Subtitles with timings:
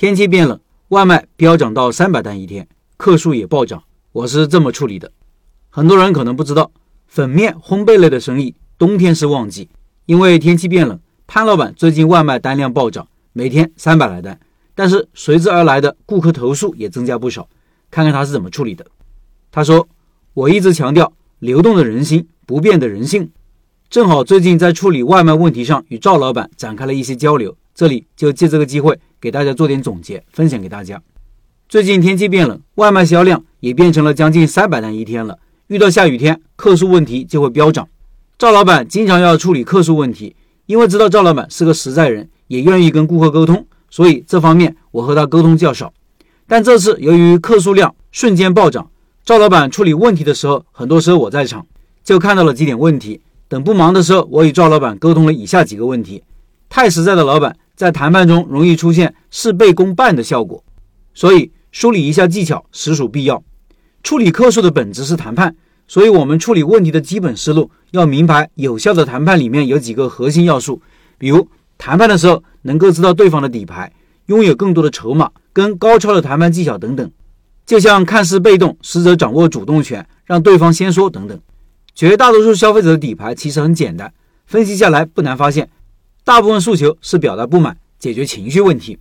[0.00, 0.60] 天气变冷，
[0.90, 3.82] 外卖飙涨到三百单一天，客数也暴涨。
[4.12, 5.10] 我是这么处理的。
[5.70, 6.70] 很多人可能不知道，
[7.08, 9.68] 粉面烘焙类的生意冬天是旺季，
[10.06, 11.00] 因为天气变冷。
[11.26, 14.38] 潘老板最近外卖单量暴涨，每天三百来单，
[14.72, 17.48] 但是随之而来的顾客投诉也增加不少。
[17.90, 18.86] 看看他是怎么处理的。
[19.50, 19.88] 他说
[20.32, 23.32] ：“我一直强调流动的人心，不变的人性。
[23.90, 27.56] 正好最近在处理外卖问题上，与赵老板展开了一些交流。
[27.78, 31.00] 这里就借这个机会给大家做点总结，分享给大家。
[31.68, 35.38] 最近天气变冷，外卖销量也变成了将近三百单一天了。
[35.68, 37.86] 遇到下雨天，客诉问题就会飙涨。
[38.36, 40.34] 赵老板经常要处理客诉问题，
[40.66, 45.94] 因为知道赵老板是个实在人，也愿意跟顾客沟通，所以这方面我和他沟通较少。
[46.48, 48.90] 但这次由于客诉量瞬间暴涨，
[49.24, 51.64] 赵老板处理问题的时候，很多时候我在场，
[52.02, 53.20] 就看到了几点问题。
[53.46, 56.24] 等不忙的时候，我与赵老板沟通了以下几个问题：
[56.68, 60.64] 太实在的老板在谈判中容易出现事倍功半的效果，
[61.14, 63.40] 所以梳理一下技巧实属必要。
[64.02, 65.54] 处理客诉的本质是谈判，
[65.86, 68.50] 所以我们处理问题的基本思路要明白。
[68.56, 70.82] 有效的谈判里面有几个核心要素，
[71.18, 73.92] 比如谈判的时候能够知道对方的底牌，
[74.26, 77.08] 拥有更多的筹码跟高超的谈判技巧等等。
[77.64, 81.40] 就像看似被动，实则掌握主动权，让对方先说等等。
[81.94, 84.12] 绝大多数消费者的底牌其实很简单，
[84.46, 85.70] 分析下来不难发现，
[86.28, 88.98] 大部分诉求是表达不满、解决情绪问题、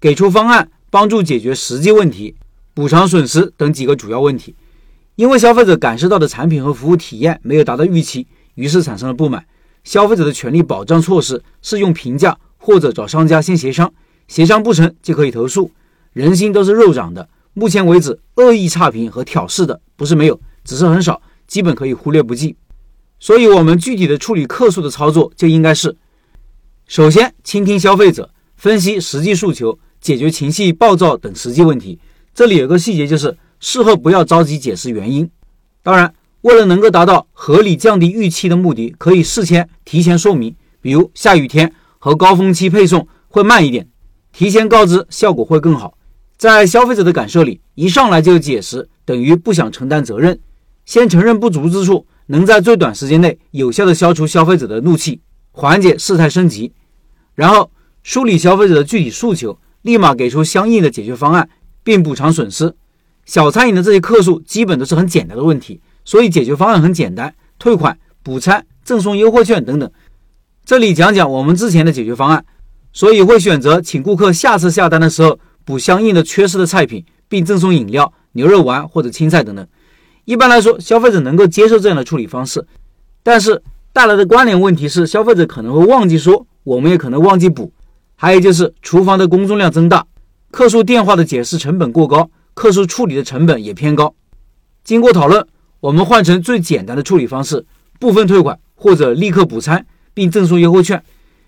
[0.00, 2.34] 给出方案帮助解决实际问题、
[2.74, 4.52] 补偿损失等几个主要问题。
[5.14, 9.46] 因为消费者感受到的产品和服务体验没有达到预期，于是产生了不满。
[9.84, 13.94] 消费者的权利保障措施是用评价或者找商家先协商，
[14.26, 15.70] 协商不成就可以投诉。
[16.14, 21.22] 人心都是肉长的，目前为止恶意差评和挑事的不是没有，只是很少。
[21.46, 22.56] 基本可以忽略不计，
[23.20, 25.96] 所以，我们具体的处理客诉的操作就应该是：
[26.86, 31.98] 首先，倾听消费者，分析实际诉求，解决情绪暴躁等实际问题。
[32.32, 35.28] 这里有个细节，就是事后不要着急解释原因。
[35.82, 43.88] 当然，为了能够达到合理降低预期的目的，可以事先提前说明，比如下雨天和高峰期配送会慢一点，
[44.32, 45.98] 提前告知效果会更好。
[46.36, 50.38] 在消费者的感受里，一上来就解释等于不想承担责任。
[50.84, 55.20] 先承认不足之处，能在最短时间内有效的消除消费者的怒气，
[55.58, 56.70] 缓解事态升级，
[57.34, 57.70] 然后
[58.02, 61.48] 梳理消费者的具体诉求，立马给出相应的解决方案，
[61.82, 62.74] 并补偿损失。
[63.24, 69.90] 小餐饮的这些客诉基本都是很简单的问题，所以解决方案很简单：退款、补餐、赠送优惠券等等。
[70.66, 72.44] 这里讲讲我们之前的解决方案，
[72.92, 79.66] 所以会选择请顾客下次下单的时候补相应的缺失的菜品，并赠送饮料、牛肉丸或者青菜等等。
[80.26, 82.66] 一般来说，消费者能够接受这样的处理方式，
[83.22, 83.62] 但是
[83.96, 87.72] 带来的关联问题是，消费者可能会忘记说，我们也可能忘记补。
[88.14, 90.04] 还有就是厨房的工作量增大，
[90.50, 94.14] 客诉电话的解释成本过高，客诉处理的成本也偏高。
[94.84, 95.46] 经过讨论，
[95.80, 97.64] 我们换成最简单的处理方式：
[97.98, 101.02] 部分退款或者立刻补餐，并赠送优惠券。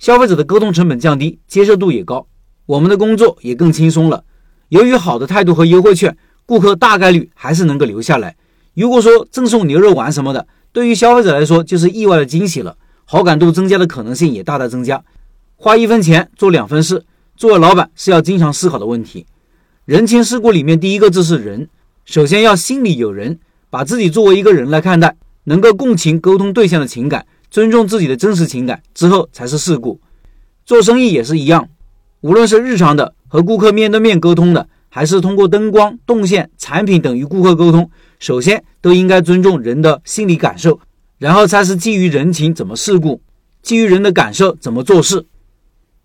[0.00, 2.26] 消费者的沟通成本降低，接受度也高，
[2.66, 4.24] 我们的工作也更轻松了。
[4.70, 8.34] 由于好的态度和优惠券，顾客大概率还是能够留下来。
[8.74, 15.04] 如果说赠送牛肉丸什么的，对于消费者来说就是意外的惊喜了，好感度增加的可能性也大大增加。
[15.56, 17.04] 花一分钱做两分事，
[17.36, 19.26] 作为老板是要经常思考的问题。
[19.84, 21.68] 人情世故里面第一个字是人，
[22.06, 23.38] 首先要心里有人，
[23.68, 30.00] 把自己作为一个人来看待，能够共情沟通对象的情感，尊重自己的真实情感之后才是事故。
[30.64, 31.68] 做生意也是一样，
[32.22, 34.68] 无论是日常的和顾客面对面沟通的。
[34.94, 40.78] 还是通过灯光、动线、产品等与顾客沟通，首先都应该尊重人的心理感受，
[41.16, 43.22] 然后才是基于人情怎么事故，
[43.62, 45.24] 基于人的感受怎么做事。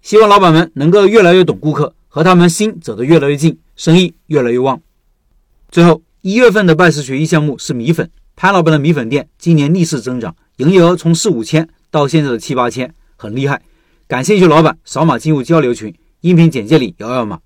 [0.02, 4.80] 希望老板们能够越来越懂顾客，和他们心走得越来越近，生意越来越旺。
[5.70, 13.62] 最后一月份的拜师学艺项目是米粉，潘老板的米粉店今年逆势增长，营业额从四五千到现在的七八千，很厉害。
[14.08, 17.40] 感兴趣老板扫码进入交流群，音频简介里摇摇码。